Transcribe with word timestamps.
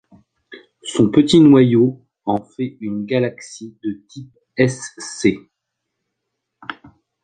Son 0.81 1.11
petit 1.11 1.39
noyau 1.41 2.03
en 2.25 2.41
fait 2.43 2.75
une 2.81 3.05
galaxie 3.05 3.77
de 3.83 4.01
type 4.07 4.35
Sc. 4.57 5.37